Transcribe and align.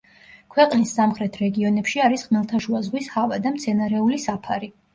ქვეყნის 0.53 0.93
სამხრეთ 0.99 1.37
რეგიონებში 1.41 2.03
არის 2.07 2.25
ხმელთაშუა 2.31 2.83
ზღვის 2.89 3.13
ჰავა 3.19 3.41
და 3.47 3.55
მცენარეული 3.61 4.23
საფარი. 4.29 4.75